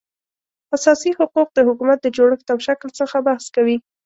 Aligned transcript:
اساسي 0.75 1.11
حقوق 1.17 1.49
د 1.53 1.59
حکومت 1.67 1.99
د 2.01 2.07
جوړښت 2.17 2.47
او 2.53 2.57
شکل 2.67 2.89
څخه 2.99 3.17
بحث 3.27 3.45
کوي 3.55 3.77